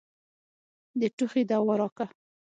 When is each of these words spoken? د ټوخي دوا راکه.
د 0.99 1.01
ټوخي 1.17 1.43
دوا 1.49 1.73
راکه. 1.79 2.05